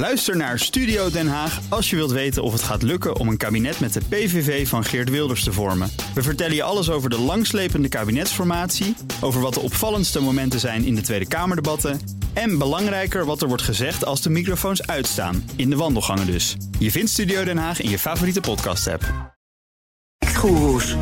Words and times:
Luister 0.00 0.36
naar 0.36 0.58
Studio 0.58 1.10
Den 1.10 1.28
Haag 1.28 1.60
als 1.68 1.90
je 1.90 1.96
wilt 1.96 2.10
weten 2.10 2.42
of 2.42 2.52
het 2.52 2.62
gaat 2.62 2.82
lukken 2.82 3.16
om 3.16 3.28
een 3.28 3.36
kabinet 3.36 3.80
met 3.80 3.92
de 3.92 4.00
PVV 4.08 4.68
van 4.68 4.84
Geert 4.84 5.10
Wilders 5.10 5.44
te 5.44 5.52
vormen. 5.52 5.90
We 6.14 6.22
vertellen 6.22 6.54
je 6.54 6.62
alles 6.62 6.90
over 6.90 7.10
de 7.10 7.18
langslepende 7.18 7.88
kabinetsformatie, 7.88 8.96
over 9.20 9.40
wat 9.40 9.54
de 9.54 9.60
opvallendste 9.60 10.20
momenten 10.20 10.60
zijn 10.60 10.84
in 10.84 10.94
de 10.94 11.00
Tweede 11.00 11.28
Kamerdebatten 11.28 12.00
en 12.32 12.58
belangrijker 12.58 13.24
wat 13.24 13.42
er 13.42 13.48
wordt 13.48 13.62
gezegd 13.62 14.04
als 14.04 14.22
de 14.22 14.30
microfoons 14.30 14.86
uitstaan, 14.86 15.50
in 15.56 15.70
de 15.70 15.76
wandelgangen 15.76 16.26
dus. 16.26 16.56
Je 16.78 16.90
vindt 16.90 17.10
Studio 17.10 17.44
Den 17.44 17.58
Haag 17.58 17.80
in 17.80 17.90
je 17.90 17.98
favoriete 17.98 18.40
podcast-app. 18.40 19.34
Goeroes. 20.34 20.96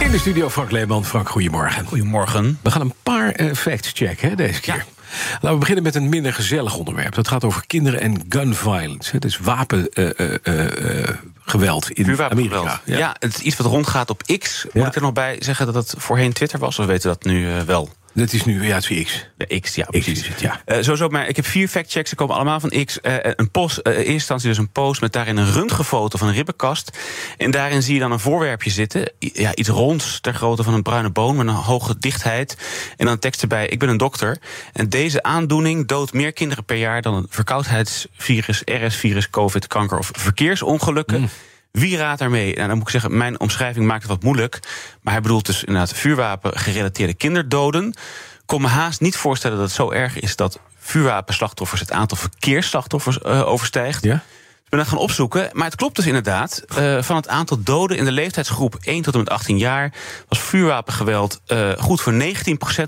In 0.00 0.10
de 0.10 0.18
studio 0.18 0.50
Frank 0.50 0.70
Leeman. 0.70 1.04
Frank, 1.04 1.28
goedemorgen. 1.28 1.86
Goedemorgen. 1.86 2.58
We 2.62 2.70
gaan 2.70 2.80
een 2.80 2.94
paar 3.02 3.40
uh, 3.40 3.54
facts 3.54 3.90
checken 3.94 4.28
hè, 4.28 4.34
deze 4.34 4.60
keer. 4.60 4.84
Laten 5.32 5.52
we 5.52 5.58
beginnen 5.58 5.84
met 5.84 5.94
een 5.94 6.08
minder 6.08 6.32
gezellig 6.32 6.76
onderwerp. 6.76 7.14
Dat 7.14 7.28
gaat 7.28 7.44
over 7.44 7.66
kinderen 7.66 8.00
en 8.00 8.24
gun 8.28 8.54
violence. 8.54 9.12
Het 9.12 9.24
is 9.24 9.38
wapengeweld 9.38 11.90
uh, 11.90 12.06
uh, 12.06 12.06
in 12.06 12.22
Amerika. 12.22 12.80
Ja. 12.84 12.98
ja. 12.98 13.16
het 13.18 13.34
is 13.34 13.40
iets 13.40 13.56
wat 13.56 13.66
rondgaat 13.66 14.10
op 14.10 14.22
X. 14.38 14.66
Moet 14.72 14.86
ik 14.86 14.94
er 14.94 15.00
nog 15.00 15.12
bij 15.12 15.36
zeggen 15.38 15.66
dat 15.66 15.74
het 15.74 15.94
voorheen 15.98 16.32
Twitter 16.32 16.58
was? 16.58 16.78
Of 16.78 16.86
weten 16.86 17.10
we 17.10 17.16
dat 17.16 17.32
nu 17.32 17.64
wel? 17.66 17.88
Dat 18.18 18.32
is 18.32 18.44
nu, 18.44 18.72
het 18.72 18.90
is 18.90 19.04
X. 19.04 19.26
De 19.36 19.60
X, 19.60 19.74
ja, 19.74 19.84
precies. 19.84 20.20
X 20.20 20.28
het, 20.28 20.40
ja. 20.40 20.62
Uh, 20.66 20.76
sowieso, 20.76 21.08
maar 21.08 21.28
ik 21.28 21.36
heb 21.36 21.46
vier 21.46 21.68
factchecks, 21.68 22.08
ze 22.08 22.14
komen 22.14 22.34
allemaal 22.34 22.60
van 22.60 22.84
X. 22.84 22.98
Uh, 23.02 23.14
een 23.20 23.50
post, 23.50 23.80
uh, 23.82 23.92
in 23.92 23.98
eerste 23.98 24.12
instantie 24.12 24.48
dus 24.48 24.58
een 24.58 24.70
post 24.70 25.00
met 25.00 25.12
daarin 25.12 25.36
een 25.36 25.52
röntgenfoto 25.52 26.18
van 26.18 26.28
een 26.28 26.34
ribbenkast. 26.34 26.98
En 27.36 27.50
daarin 27.50 27.82
zie 27.82 27.94
je 27.94 28.00
dan 28.00 28.12
een 28.12 28.20
voorwerpje 28.20 28.70
zitten. 28.70 29.12
Ja, 29.18 29.54
iets 29.54 29.68
ronds 29.68 30.20
ter 30.20 30.34
grootte 30.34 30.62
van 30.62 30.74
een 30.74 30.82
bruine 30.82 31.10
boom 31.10 31.36
met 31.36 31.46
een 31.46 31.52
hoge 31.52 31.98
dichtheid. 31.98 32.56
En 32.96 33.06
dan 33.06 33.18
tekst 33.18 33.42
erbij, 33.42 33.66
ik 33.68 33.78
ben 33.78 33.88
een 33.88 33.96
dokter. 33.96 34.38
En 34.72 34.88
deze 34.88 35.22
aandoening 35.22 35.86
doodt 35.86 36.12
meer 36.12 36.32
kinderen 36.32 36.64
per 36.64 36.76
jaar 36.76 37.02
dan 37.02 37.14
een 37.14 37.26
verkoudheidsvirus, 37.30 38.62
RS-virus, 38.64 39.30
covid, 39.30 39.66
kanker 39.66 39.98
of 39.98 40.10
verkeersongelukken. 40.12 41.20
Mm. 41.20 41.28
Wie 41.70 41.96
raadt 41.96 42.18
daarmee? 42.18 42.54
Nou, 42.54 42.68
dan 42.68 42.76
moet 42.76 42.86
ik 42.86 42.92
zeggen, 42.92 43.16
mijn 43.16 43.40
omschrijving 43.40 43.86
maakt 43.86 44.02
het 44.02 44.10
wat 44.10 44.22
moeilijk. 44.22 44.60
Maar 45.02 45.12
hij 45.12 45.22
bedoelt 45.22 45.46
dus 45.46 45.64
inderdaad 45.64 45.92
vuurwapen 45.92 46.58
gerelateerde 46.58 47.14
kinderdoden. 47.14 47.88
Ik 47.88 48.46
kon 48.46 48.60
me 48.60 48.68
haast 48.68 49.00
niet 49.00 49.16
voorstellen 49.16 49.56
dat 49.56 49.66
het 49.66 49.76
zo 49.76 49.90
erg 49.90 50.20
is 50.20 50.36
dat 50.36 50.60
vuurwapenslachtoffers 50.78 51.80
het 51.80 51.92
aantal 51.92 52.16
verkeersslachtoffers 52.16 53.18
uh, 53.26 53.48
overstijgt. 53.48 54.04
Ja? 54.04 54.14
Ik 54.14 54.74
ben 54.74 54.78
dan 54.78 54.88
gaan 54.88 54.98
opzoeken. 54.98 55.50
Maar 55.52 55.64
het 55.64 55.76
klopt 55.76 55.96
dus 55.96 56.06
inderdaad. 56.06 56.64
Uh, 56.78 57.02
van 57.02 57.16
het 57.16 57.28
aantal 57.28 57.62
doden 57.62 57.96
in 57.96 58.04
de 58.04 58.12
leeftijdsgroep 58.12 58.76
1 58.80 59.02
tot 59.02 59.12
en 59.12 59.20
met 59.20 59.30
18 59.30 59.58
jaar 59.58 59.92
was 60.28 60.38
vuurwapengeweld 60.38 61.40
uh, 61.46 61.72
goed 61.78 62.00
voor 62.00 62.12
19% 62.12 62.18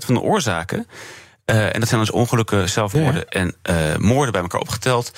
van 0.05 0.13
de 0.13 0.19
oorzaken. 0.21 0.87
en 1.45 1.79
dat 1.79 1.89
zijn 1.89 1.99
dus 2.01 2.11
ongelukken, 2.11 2.69
zelfmoorden 2.69 3.25
ja. 3.29 3.45
en 3.61 4.01
moorden 4.01 4.31
bij 4.31 4.41
elkaar 4.41 4.61
opgeteld. 4.61 5.11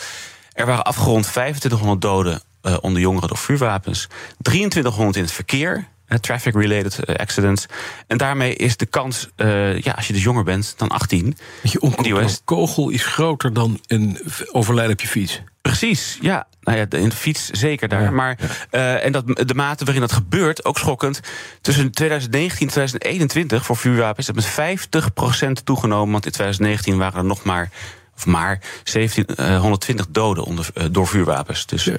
Er 0.53 0.65
waren 0.65 0.83
afgerond 0.83 1.23
2500 1.23 2.01
doden 2.01 2.41
uh, 2.63 2.77
onder 2.81 3.01
jongeren 3.01 3.27
door 3.27 3.37
vuurwapens. 3.37 4.07
2300 4.41 5.17
in 5.17 5.23
het 5.23 5.31
verkeer. 5.31 5.91
Traffic-related 6.19 6.99
uh, 7.09 7.15
accidents. 7.15 7.65
En 8.07 8.17
daarmee 8.17 8.55
is 8.55 8.77
de 8.77 8.85
kans, 8.85 9.29
uh, 9.37 9.79
ja, 9.79 9.91
als 9.91 10.07
je 10.07 10.13
dus 10.13 10.23
jonger 10.23 10.43
bent 10.43 10.73
dan 10.77 10.89
18. 10.89 11.37
Je 11.63 11.77
een 11.81 12.29
kogel 12.45 12.89
is 12.89 13.05
groter 13.05 13.53
dan 13.53 13.79
een 13.87 14.19
overlijden 14.51 14.93
op 14.93 15.01
je 15.01 15.07
fiets. 15.07 15.41
Precies, 15.61 16.17
ja. 16.21 16.47
Nou 16.61 16.77
ja, 16.77 16.85
in 16.89 17.09
de 17.09 17.15
fiets 17.15 17.49
zeker 17.49 17.87
daar. 17.87 18.01
Ja, 18.01 18.11
maar, 18.11 18.37
ja. 18.71 18.79
uh, 18.79 19.05
en 19.05 19.11
dat, 19.11 19.27
de 19.27 19.53
mate 19.53 19.83
waarin 19.83 20.01
dat 20.01 20.11
gebeurt, 20.11 20.65
ook 20.65 20.77
schokkend. 20.77 21.19
Tussen 21.61 21.91
2019 21.91 22.67
en 22.67 22.73
2021 22.73 23.65
voor 23.65 23.77
vuurwapens 23.77 24.27
is 24.27 24.33
dat 24.33 24.55
met 24.57 25.59
50% 25.59 25.63
toegenomen. 25.63 26.11
Want 26.11 26.25
in 26.25 26.31
2019 26.31 26.97
waren 26.97 27.19
er 27.19 27.25
nog 27.25 27.43
maar 27.43 27.69
of 28.15 28.25
maar 28.25 28.59
1720 28.83 30.05
doden 30.09 30.43
onder, 30.43 30.69
uh, 30.73 30.83
door 30.91 31.07
vuurwapens. 31.07 31.65
Dus 31.65 31.83
ja. 31.83 31.95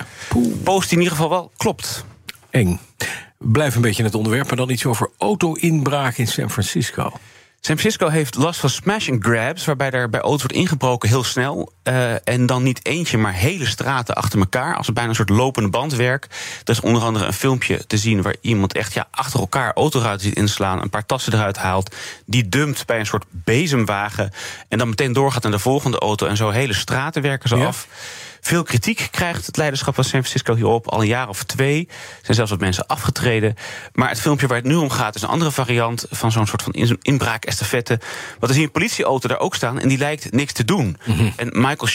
post 0.63 0.93
in 0.93 0.99
ieder 0.99 1.13
geval 1.13 1.31
wel 1.31 1.53
klopt. 1.57 2.05
Eng. 2.51 2.81
Blijf 3.39 3.75
een 3.75 3.83
beetje 3.83 3.99
in 3.99 4.05
het 4.05 4.15
onderwerp, 4.15 4.47
maar 4.47 4.57
dan 4.57 4.71
iets 4.71 4.87
over 4.87 5.11
auto-inbraak 5.19 6.17
in 6.17 6.27
San 6.27 6.51
Francisco. 6.51 7.13
San 7.67 7.79
Francisco 7.79 8.09
heeft 8.09 8.35
last 8.35 8.61
van 8.61 8.71
smash 8.71 9.09
and 9.11 9.25
grabs, 9.25 9.65
waarbij 9.65 9.91
er 9.91 10.11
bij 10.11 10.21
auto's 10.21 10.41
wordt 10.41 10.57
ingebroken 10.57 11.09
heel 11.09 11.25
snel. 11.25 11.73
Uh, 11.85 12.29
en 12.29 12.47
dan 12.47 12.63
niet 12.63 12.87
eentje, 12.87 13.19
maar 13.19 13.33
hele 13.33 13.67
straten 13.67 14.15
achter 14.15 14.39
elkaar. 14.39 14.77
Als 14.77 14.87
het 14.87 14.95
bijna 14.95 15.11
een 15.11 15.17
soort 15.17 15.29
lopende 15.29 15.69
bandwerk. 15.69 16.27
Er 16.65 16.71
is 16.73 16.81
onder 16.81 17.03
andere 17.03 17.27
een 17.27 17.33
filmpje 17.33 17.87
te 17.87 17.97
zien 17.97 18.23
waar 18.23 18.35
iemand 18.41 18.75
echt 18.75 18.93
ja, 18.93 19.09
achter 19.11 19.41
elkaar 19.41 19.73
autoruiten 19.73 20.27
ziet 20.27 20.37
inslaan. 20.37 20.83
Een 20.83 20.91
paar 20.91 21.07
tassen 21.07 21.33
eruit 21.33 21.57
haalt. 21.57 21.95
Die 22.27 22.49
dumpt 22.49 22.87
bij 22.87 22.99
een 22.99 23.07
soort 23.07 23.25
bezemwagen. 23.31 24.31
En 24.69 24.79
dan 24.79 24.89
meteen 24.89 25.13
doorgaat 25.13 25.43
naar 25.43 25.53
de 25.53 25.59
volgende 25.59 25.99
auto. 25.99 26.27
En 26.27 26.37
zo 26.37 26.51
hele 26.51 26.75
straten 26.75 27.23
werken 27.23 27.49
ze 27.49 27.57
ja. 27.57 27.67
af. 27.67 27.89
Veel 28.45 28.63
kritiek 28.63 29.09
krijgt 29.11 29.47
het 29.47 29.57
leiderschap 29.57 29.95
van 29.95 30.05
San 30.05 30.21
Francisco 30.21 30.55
hierop. 30.55 30.89
Al 30.89 31.01
een 31.01 31.07
jaar 31.07 31.29
of 31.29 31.45
twee 31.45 31.89
zijn 32.23 32.35
zelfs 32.35 32.51
wat 32.51 32.61
mensen 32.61 32.87
afgetreden. 32.87 33.55
Maar 33.93 34.09
het 34.09 34.21
filmpje 34.21 34.47
waar 34.47 34.57
het 34.57 34.67
nu 34.67 34.75
om 34.75 34.91
gaat 34.91 35.15
is 35.15 35.23
een 35.23 35.29
andere 35.29 35.51
variant 35.51 36.07
van 36.11 36.33
zo'n 36.33 36.47
soort 36.47 36.63
van 36.63 36.99
inbraak-estafette. 37.03 38.01
Wat 38.39 38.51
is 38.51 38.57
hier 38.57 38.65
een 38.65 38.71
politieauto 38.71 39.29
daar 39.29 39.39
ook 39.39 39.55
staan 39.55 39.79
en 39.81 39.89
die 39.89 39.99
lijkt 39.99 40.33
niks 40.33 40.53
te 40.53 40.65
doen. 40.65 40.97
Mm 41.05 41.17
-hmm. 41.17 41.33
En 41.37 41.49
Michael 41.53 41.87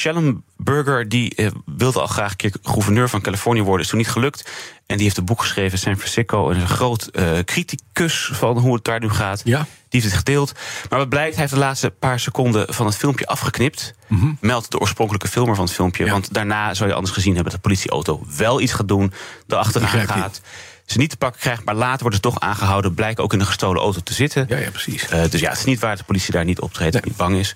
Schellenberger 0.63 1.09
die 1.09 1.35
eh, 1.35 1.47
wilde 1.65 1.99
al 1.99 2.07
graag 2.07 2.31
een 2.31 2.37
keer 2.37 2.53
gouverneur 2.63 3.09
van 3.09 3.21
Californië 3.21 3.61
worden, 3.61 3.83
is 3.83 3.89
toen 3.89 3.99
niet 3.99 4.09
gelukt. 4.09 4.49
En 4.85 4.95
die 4.95 5.05
heeft 5.05 5.17
een 5.17 5.25
boek 5.25 5.41
geschreven, 5.41 5.79
San 5.79 5.97
Francisco. 5.97 6.49
En 6.49 6.55
is 6.55 6.61
een 6.61 6.67
groot 6.67 7.09
uh, 7.11 7.39
criticus 7.39 8.29
van 8.33 8.57
hoe 8.57 8.73
het 8.73 8.83
daar 8.83 8.99
nu 8.99 9.09
gaat. 9.09 9.41
Ja. 9.43 9.57
Die 9.57 10.01
heeft 10.01 10.05
het 10.05 10.13
gedeeld. 10.13 10.53
Maar 10.89 10.99
wat 10.99 11.09
blijkt, 11.09 11.31
hij 11.31 11.41
heeft 11.41 11.53
de 11.53 11.59
laatste 11.59 11.89
paar 11.89 12.19
seconden 12.19 12.73
van 12.73 12.85
het 12.85 12.95
filmpje 12.95 13.27
afgeknipt. 13.27 13.93
Mm 14.07 14.19
-hmm. 14.19 14.37
Meldt 14.41 14.71
de 14.71 14.79
oorspronkelijke 14.79 15.27
filmer 15.27 15.55
van 15.55 15.65
het 15.65 15.73
filmpje. 15.73 16.05
Ja. 16.05 16.11
Want 16.11 16.33
daarna 16.33 16.73
zou 16.73 16.89
je 16.89 16.95
anders 16.95 17.13
gezien 17.13 17.33
hebben 17.33 17.51
dat 17.51 17.61
de 17.61 17.67
politieauto 17.67 18.23
wel 18.37 18.61
iets 18.61 18.73
gaat 18.73 18.87
doen. 18.87 19.13
Erachteraan 19.47 20.07
gaat. 20.07 20.41
Ze 20.85 20.97
niet 20.97 21.09
te 21.09 21.17
pakken 21.17 21.41
krijgt, 21.41 21.63
maar 21.65 21.75
later 21.75 21.99
wordt 21.99 22.15
ze 22.15 22.21
toch 22.21 22.39
aangehouden. 22.39 22.93
Blijkt 22.93 23.19
ook 23.19 23.33
in 23.33 23.39
een 23.39 23.45
gestolen 23.45 23.81
auto 23.81 23.99
te 23.99 24.13
zitten. 24.13 24.45
Ja, 24.47 24.57
ja 24.57 24.69
precies. 24.69 25.03
Uh, 25.03 25.23
dus 25.29 25.39
ja, 25.39 25.49
het 25.49 25.59
is 25.59 25.65
niet 25.65 25.79
waar 25.79 25.89
dat 25.89 25.99
de 25.99 26.05
politie 26.05 26.31
daar 26.31 26.45
niet 26.45 26.59
optreedt 26.59 26.93
nee. 26.93 27.01
en 27.01 27.07
niet 27.07 27.17
bang 27.17 27.35
is. 27.35 27.55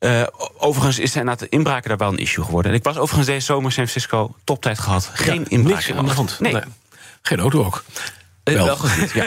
Uh, 0.00 0.22
overigens 0.58 0.98
is 0.98 1.16
inderdaad 1.16 1.38
de 1.38 1.48
inbraken 1.48 1.88
daar 1.88 1.98
wel 1.98 2.08
een 2.08 2.18
issue 2.18 2.44
geworden. 2.44 2.70
En 2.70 2.76
ik 2.76 2.84
was 2.84 2.96
overigens 2.96 3.26
deze 3.26 3.46
zomer 3.46 3.64
in 3.64 3.72
San 3.72 3.86
Francisco 3.86 4.34
toptijd 4.44 4.78
gehad. 4.78 5.10
Geen 5.12 5.40
ja, 5.40 5.48
inbraken 5.48 5.96
aan 5.96 6.06
de 6.06 6.12
hand. 6.12 6.40
Nee. 6.40 6.52
nee. 6.52 6.62
Geen 7.22 7.40
auto 7.40 7.64
ook. 7.64 7.84
Wel, 8.54 8.64
wel 8.64 8.76
gezien, 8.76 9.08
ja. 9.14 9.26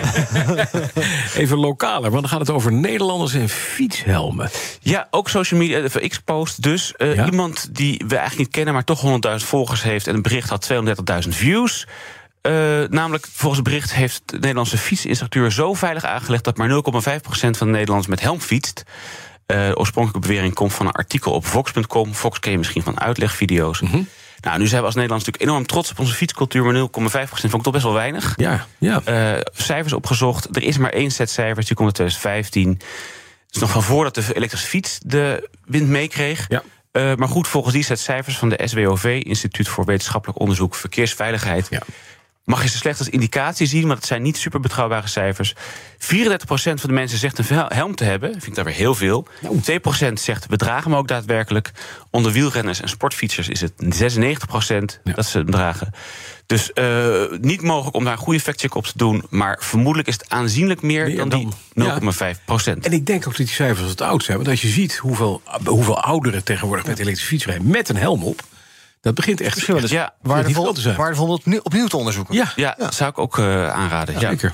Even 1.41 1.57
lokaler, 1.57 2.09
want 2.11 2.21
dan 2.21 2.29
gaat 2.29 2.39
het 2.39 2.49
over 2.49 2.71
Nederlanders 2.71 3.33
en 3.33 3.49
fietshelmen. 3.49 4.49
Ja, 4.81 5.07
ook 5.11 5.29
social 5.29 5.59
media, 5.59 5.81
de 5.81 6.07
X-post 6.07 6.61
dus. 6.61 6.93
Uh, 6.97 7.15
ja? 7.15 7.25
Iemand 7.25 7.75
die 7.75 8.03
we 8.07 8.15
eigenlijk 8.15 8.37
niet 8.37 8.49
kennen, 8.49 8.73
maar 8.73 8.83
toch 8.83 9.01
100.000 9.01 9.45
volgers 9.45 9.83
heeft... 9.83 10.07
en 10.07 10.15
een 10.15 10.21
bericht 10.21 10.49
had 10.49 10.69
230.000 11.23 11.29
views... 11.29 11.87
Uh, 12.41 12.53
namelijk, 12.89 13.27
volgens 13.31 13.61
het 13.61 13.69
bericht 13.69 13.93
heeft 13.93 14.21
de 14.25 14.37
Nederlandse 14.37 14.77
fietsinstructeur 14.77 15.51
zo 15.51 15.73
veilig 15.73 16.03
aangelegd... 16.03 16.43
dat 16.43 16.57
maar 16.57 16.69
0,5% 16.69 16.73
van 17.31 17.51
de 17.51 17.65
Nederlanders 17.65 18.07
met 18.07 18.21
helm 18.21 18.41
fietst. 18.41 18.83
De 19.55 19.71
oorspronkelijke 19.75 20.27
bewering 20.27 20.53
komt 20.53 20.73
van 20.73 20.85
een 20.85 20.91
artikel 20.91 21.31
op 21.31 21.45
Vox.com. 21.45 22.15
Vox 22.15 22.39
ken 22.39 22.51
je 22.51 22.57
misschien 22.57 22.83
van 22.83 22.99
uitlegvideo's. 22.99 23.81
Mm 23.81 23.89
-hmm. 23.89 24.07
Nou, 24.39 24.59
nu 24.59 24.67
zijn 24.67 24.79
we 24.79 24.85
als 24.85 24.95
Nederlands 24.95 25.25
natuurlijk 25.25 25.51
enorm 25.51 25.67
trots 25.67 25.91
op 25.91 25.99
onze 25.99 26.13
fietscultuur, 26.13 26.63
maar 26.63 26.73
0,5% 26.73 26.89
vond 27.29 27.53
ik 27.53 27.61
toch 27.61 27.73
best 27.73 27.83
wel 27.83 27.93
weinig. 27.93 28.33
Ja, 28.35 28.65
ja. 28.77 29.01
Uh, 29.07 29.41
cijfers 29.53 29.93
opgezocht. 29.93 30.55
Er 30.55 30.63
is 30.63 30.77
maar 30.77 30.91
één 30.91 31.11
set 31.11 31.29
cijfers, 31.29 31.65
die 31.65 31.75
komt 31.75 31.87
in 31.87 31.93
2015. 31.93 32.69
Het 32.69 33.55
is 33.55 33.61
nog 33.61 33.71
van 33.71 33.83
voordat 33.83 34.15
de 34.15 34.23
elektrische 34.33 34.67
fiets 34.67 34.99
de 35.05 35.49
wind 35.65 35.87
meekreeg. 35.87 36.45
Ja. 36.47 36.63
Uh, 36.91 37.15
maar 37.15 37.27
goed, 37.27 37.47
volgens 37.47 37.73
die 37.73 37.83
set 37.83 37.99
cijfers 37.99 38.37
van 38.37 38.49
de 38.49 38.61
SWOV, 38.63 39.21
Instituut 39.23 39.67
voor 39.67 39.85
Wetenschappelijk 39.85 40.39
Onderzoek 40.39 40.75
Verkeersveiligheid. 40.75 41.67
Ja 41.69 41.81
mag 42.49 42.61
je 42.63 42.69
ze 42.69 42.77
slechts 42.77 42.99
als 42.99 43.09
indicatie 43.09 43.67
zien, 43.67 43.87
maar 43.87 43.95
het 43.95 44.05
zijn 44.05 44.21
niet 44.21 44.37
super 44.37 44.59
betrouwbare 44.59 45.07
cijfers. 45.07 45.53
34% 45.53 45.57
van 46.53 46.75
de 46.81 46.91
mensen 46.91 47.17
zegt 47.17 47.37
een 47.37 47.65
helm 47.67 47.95
te 47.95 48.03
hebben. 48.03 48.31
Vind 48.31 48.45
ik 48.45 48.55
daar 48.55 48.65
weer 48.65 48.73
heel 48.73 48.95
veel. 48.95 49.27
Nou. 49.41 49.59
2% 50.09 50.13
zegt 50.13 50.47
bedragen 50.47 50.91
hem 50.91 50.99
ook 50.99 51.07
daadwerkelijk. 51.07 51.71
Onder 52.09 52.31
wielrenners 52.31 52.81
en 52.81 52.89
sportfietsers 52.89 53.49
is 53.49 53.61
het 53.61 53.73
96% 53.73 54.99
ja. 55.03 55.13
dat 55.13 55.25
ze 55.25 55.37
hem 55.37 55.51
dragen. 55.51 55.93
Dus 56.45 56.71
uh, 56.73 57.23
niet 57.41 57.61
mogelijk 57.61 57.95
om 57.95 58.03
daar 58.03 58.13
een 58.13 58.19
goede 58.19 58.39
factcheck 58.39 58.75
op 58.75 58.85
te 58.85 58.97
doen. 58.97 59.23
Maar 59.29 59.57
vermoedelijk 59.61 60.07
is 60.07 60.13
het 60.13 60.29
aanzienlijk 60.29 60.81
meer, 60.81 61.15
dan, 61.15 61.29
dan 61.29 61.53
die 61.73 61.85
0,5 61.85 62.17
ja. 62.17 62.31
procent. 62.45 62.85
En 62.85 62.91
ik 62.91 63.05
denk 63.05 63.27
ook 63.27 63.37
dat 63.37 63.45
die 63.45 63.55
cijfers 63.55 63.89
het 63.89 64.01
oud 64.01 64.23
zijn. 64.23 64.37
Want 64.37 64.49
als 64.49 64.61
je 64.61 64.67
ziet 64.67 64.95
hoeveel, 64.95 65.41
hoeveel 65.65 66.01
ouderen 66.01 66.43
tegenwoordig 66.43 66.85
met 66.85 66.99
elektrische 66.99 67.27
fiets 67.27 67.45
rijden... 67.45 67.67
met 67.67 67.89
een 67.89 67.97
helm 67.97 68.23
op... 68.23 68.43
Dat 69.01 69.13
begint 69.13 69.41
echt 69.41 69.65
wel 69.65 69.87
ja, 69.87 70.13
waardevol, 70.21 70.73
te 70.73 70.81
zijn. 70.81 70.95
waardevol 70.95 71.27
opnieuw, 71.27 71.59
opnieuw 71.63 71.87
te 71.87 71.97
onderzoeken. 71.97 72.35
Ja, 72.35 72.51
ja, 72.55 72.75
ja. 72.77 72.91
zou 72.91 73.09
ik 73.09 73.17
ook 73.17 73.37
uh, 73.37 73.69
aanraden. 73.69 74.13
Ja, 74.13 74.19
zeker. 74.19 74.53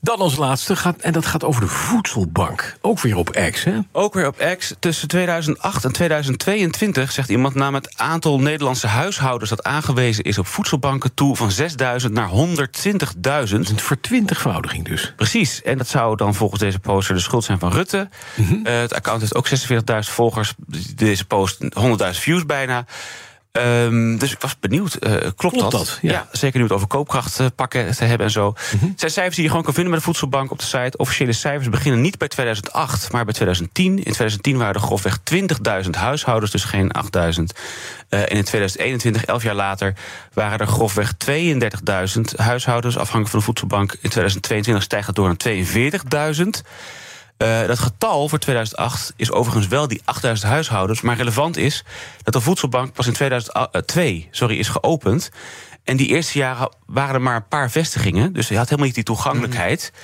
Dan 0.00 0.18
als 0.18 0.36
laatste, 0.36 0.76
gaat, 0.76 1.00
en 1.00 1.12
dat 1.12 1.26
gaat 1.26 1.44
over 1.44 1.60
de 1.60 1.66
voedselbank. 1.66 2.76
Ook 2.80 3.00
weer 3.00 3.16
op 3.16 3.30
X, 3.50 3.64
hè? 3.64 3.78
Ook 3.92 4.14
weer 4.14 4.26
op 4.26 4.54
X. 4.58 4.74
Tussen 4.78 5.08
2008 5.08 5.84
en 5.84 5.92
2022, 5.92 7.12
zegt 7.12 7.28
iemand... 7.28 7.54
nam 7.54 7.74
het 7.74 7.98
aantal 7.98 8.40
Nederlandse 8.40 8.86
huishoudens 8.86 9.50
dat 9.50 9.62
aangewezen 9.62 10.24
is 10.24 10.38
op 10.38 10.46
voedselbanken 10.46 11.14
toe... 11.14 11.36
van 11.36 11.50
6.000 11.50 12.10
naar 12.10 12.30
120.000. 12.30 12.34
Een 13.50 13.78
vertwintigvoudiging 13.78 14.84
dus. 14.84 15.12
Precies. 15.16 15.62
En 15.62 15.78
dat 15.78 15.88
zou 15.88 16.16
dan 16.16 16.34
volgens 16.34 16.60
deze 16.60 16.78
poster 16.78 17.14
de 17.14 17.20
schuld 17.20 17.44
zijn 17.44 17.58
van 17.58 17.72
Rutte. 17.72 18.08
Mm 18.34 18.46
-hmm. 18.46 18.66
uh, 18.66 18.78
het 18.80 18.94
account 18.94 19.20
heeft 19.20 19.34
ook 19.34 19.48
46.000 19.48 19.54
volgers. 19.98 20.54
Deze 20.94 21.24
post 21.24 21.62
100.000 21.62 21.68
views 22.10 22.46
bijna. 22.46 22.86
Um, 23.60 24.18
dus 24.18 24.32
ik 24.32 24.40
was 24.40 24.58
benieuwd, 24.60 24.96
uh, 25.00 25.10
klopt, 25.10 25.36
klopt, 25.36 25.60
dat? 25.60 25.70
dat 25.70 25.98
ja. 26.02 26.12
ja. 26.12 26.28
zeker 26.32 26.58
nu 26.58 26.64
het 26.64 26.72
over 26.72 26.86
koopkrachtpakken 26.86 27.96
te 27.96 28.04
hebben 28.04 28.26
en 28.26 28.32
zo. 28.32 28.48
Mm 28.48 28.78
-hmm. 28.78 28.88
Het 28.88 29.00
zijn 29.00 29.12
cijfers 29.12 29.34
die 29.34 29.44
je 29.44 29.50
gewoon 29.50 29.64
kan 29.64 29.74
vinden 29.74 29.92
bij 29.92 30.00
de 30.00 30.06
Voedselbank 30.06 30.50
op 30.50 30.58
de 30.58 30.64
site. 30.64 30.96
Officiële 30.96 31.32
cijfers 31.32 31.68
beginnen 31.68 32.00
niet 32.00 32.18
bij 32.18 32.28
2008, 32.28 33.12
maar 33.12 33.24
bij 33.24 33.34
2010. 33.34 33.96
In 33.96 34.02
2010 34.02 34.56
waren 34.56 34.74
er 34.74 34.80
grofweg 34.80 35.18
20.000 35.84 35.90
huishoudens, 35.90 36.52
dus 36.52 36.64
geen 36.64 36.92
8.000. 36.96 37.10
Uh, 37.20 38.20
en 38.20 38.28
in 38.28 38.44
2021, 38.44 39.24
11 39.24 39.42
jaar 39.42 39.54
later, 39.54 39.94
waren 40.32 40.58
er 40.58 40.66
grofweg 40.66 41.12
32.000 41.30 42.20
huishoudens. 42.36 42.96
Afhankelijk 42.96 43.30
van 43.30 43.38
de 43.38 43.44
Voedselbank. 43.44 43.92
In 43.92 44.10
2022 44.10 44.84
stijgt 44.84 45.06
dat 45.06 45.14
door 45.14 45.26
naar 45.26 46.34
42.000. 46.34 46.44
Uh, 47.44 47.66
dat 47.66 47.78
getal 47.78 48.28
voor 48.28 48.38
2008 48.38 49.12
is 49.16 49.30
overigens 49.30 49.66
wel 49.66 49.88
die 49.88 50.00
8000 50.04 50.50
huishoudens. 50.50 51.00
Maar 51.00 51.16
relevant 51.16 51.56
is 51.56 51.84
dat 52.22 52.32
de 52.32 52.40
voedselbank 52.40 52.92
pas 52.92 53.06
in 53.06 53.12
2002 53.12 54.28
sorry, 54.30 54.58
is 54.58 54.68
geopend. 54.68 55.30
En 55.84 55.96
die 55.96 56.08
eerste 56.08 56.38
jaren 56.38 56.68
waren 56.86 57.14
er 57.14 57.20
maar 57.22 57.36
een 57.36 57.48
paar 57.48 57.70
vestigingen. 57.70 58.32
Dus 58.32 58.48
je 58.48 58.56
had 58.56 58.64
helemaal 58.64 58.86
niet 58.86 58.94
die 58.94 59.04
toegankelijkheid. 59.04 59.90
Mhm. 59.92 60.02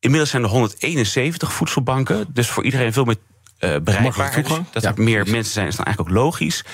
Inmiddels 0.00 0.30
zijn 0.30 0.42
er 0.42 0.48
171 0.48 1.52
voedselbanken. 1.52 2.26
Dus 2.32 2.48
voor 2.48 2.64
iedereen 2.64 2.92
veel 2.92 3.04
meer 3.04 3.16
uh, 3.60 3.76
bereikbaar. 3.82 4.42
Dus 4.72 4.82
dat 4.82 4.84
er 4.84 5.02
meer 5.02 5.26
mensen 5.30 5.52
zijn, 5.52 5.66
is 5.66 5.76
dan 5.76 5.84
eigenlijk 5.84 6.16
ook 6.16 6.22
logisch. 6.22 6.64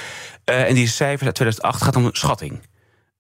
Uh, 0.45 0.69
en 0.69 0.75
die 0.75 0.89
cijfers 0.89 1.25
uit 1.25 1.35
2008 1.35 1.83
gaat 1.83 1.97
om 1.97 2.05
een 2.05 2.11
schatting. 2.13 2.61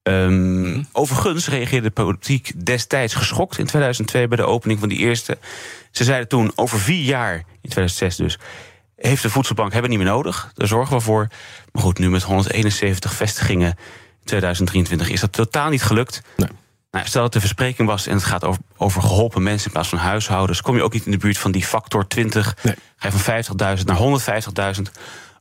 Um, 0.02 0.86
Overigens 0.92 1.48
reageerde 1.48 1.86
de 1.86 1.94
politiek 1.94 2.66
destijds 2.66 3.14
geschokt 3.14 3.58
in 3.58 3.66
2002 3.66 4.28
bij 4.28 4.36
de 4.36 4.44
opening 4.44 4.80
van 4.80 4.88
die 4.88 4.98
eerste. 4.98 5.38
Ze 5.90 6.04
zeiden 6.04 6.28
toen: 6.28 6.52
over 6.54 6.78
vier 6.78 7.04
jaar, 7.04 7.34
in 7.34 7.70
2006 7.70 8.16
dus, 8.16 8.38
heeft 8.96 9.22
de 9.22 9.30
voedselbank 9.30 9.72
hebben 9.72 9.90
niet 9.90 9.98
meer 9.98 10.08
nodig. 10.08 10.50
Daar 10.54 10.68
zorgen 10.68 10.96
we 10.96 11.02
voor. 11.02 11.28
Maar 11.72 11.82
goed, 11.82 11.98
nu 11.98 12.10
met 12.10 12.22
171 12.22 13.14
vestigingen 13.14 13.68
in 13.68 14.24
2023 14.24 15.08
is 15.08 15.20
dat 15.20 15.32
totaal 15.32 15.70
niet 15.70 15.82
gelukt. 15.82 16.22
Nee. 16.36 16.48
Nou, 16.90 17.06
stel 17.06 17.22
dat 17.22 17.32
de 17.32 17.40
verspreking 17.40 17.88
was 17.88 18.06
en 18.06 18.14
het 18.14 18.24
gaat 18.24 18.44
over, 18.44 18.62
over 18.76 19.02
geholpen 19.02 19.42
mensen 19.42 19.66
in 19.66 19.72
plaats 19.72 19.88
van 19.88 19.98
huishoudens, 19.98 20.60
kom 20.60 20.76
je 20.76 20.82
ook 20.82 20.92
niet 20.92 21.04
in 21.04 21.10
de 21.10 21.16
buurt 21.16 21.38
van 21.38 21.52
die 21.52 21.64
factor 21.64 22.06
20. 22.06 22.56
Nee. 22.62 22.74
Ga 22.96 23.08
je 23.08 23.18
van 23.18 23.78
50.000 23.78 23.84
naar 23.84 24.76
150.000. 24.76 24.82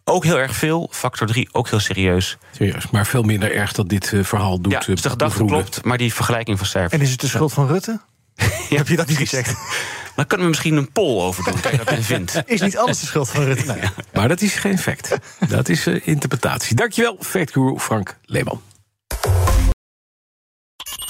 Ook 0.04 0.24
heel 0.24 0.40
erg 0.40 0.56
veel. 0.56 0.90
Factor 0.92 1.28
3 1.28 1.50
ook 1.52 1.70
heel 1.70 1.80
serieus. 1.80 2.38
Serieus, 2.52 2.90
maar 2.90 3.06
veel 3.06 3.24
minder 3.24 3.56
erg 3.56 3.72
dat 3.72 3.90
dit 3.90 4.12
uh, 4.12 4.24
verhaal 4.24 4.62
doet. 4.62 4.72
Ja, 4.72 4.80
dus 4.80 5.02
de 5.02 5.10
gedachte 5.10 5.46
klopt, 5.46 5.84
maar 5.84 5.98
die 5.98 6.14
vergelijking 6.14 6.58
van 6.58 6.68
cijfers. 6.68 6.94
En 6.94 7.02
is 7.02 7.12
het 7.12 7.22
de 7.22 7.28
schuld 7.28 7.54
van 7.54 7.68
Rutte? 7.68 8.00
ja, 8.70 8.78
Heb 8.78 8.88
je 8.88 8.96
dat 8.96 9.08
niet 9.08 9.18
gezegd? 9.18 9.56
Dan 10.16 10.26
kunnen 10.26 10.46
we 10.46 10.52
misschien 10.52 10.76
een 10.76 10.92
poll 10.92 11.22
over 11.22 11.44
doen, 11.44 11.60
kijk 11.60 11.78
wat 11.78 11.90
men 11.92 12.04
vindt. 12.04 12.42
Is 12.46 12.62
niet 12.62 12.78
alles 12.78 13.00
de 13.00 13.06
schuld 13.06 13.30
van 13.30 13.44
Rutte? 13.44 13.66
Nee. 13.66 13.82
Maar 14.14 14.28
dat 14.28 14.42
is 14.42 14.54
geen 14.54 14.78
fact. 14.78 15.18
Dat 15.48 15.70
is 15.70 15.88
uh, 15.88 16.08
interpretatie. 16.08 16.76
Dankjewel, 16.76 17.18
Fact 17.20 17.52
Guru 17.52 17.80
Frank 17.80 18.18
Leeman. 18.26 18.62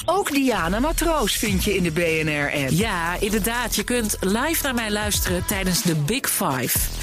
Ook 0.06 0.32
Diana 0.32 0.80
Matroos 0.80 1.36
vind 1.36 1.64
je 1.64 1.76
in 1.76 1.84
de 1.84 1.92
BNR-app. 1.92 2.70
Ja, 2.70 3.20
inderdaad. 3.20 3.76
Je 3.76 3.84
kunt 3.84 4.18
live 4.20 4.64
naar 4.64 4.74
mij 4.74 4.92
luisteren 4.92 5.46
tijdens 5.46 5.82
de 5.82 5.96
Big 5.96 6.30
Five. 6.30 6.80